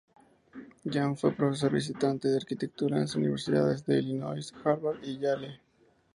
[0.83, 5.61] Jahn fue profesor visitante de arquitectura en las universidades de Illinois, Harvard y Yale.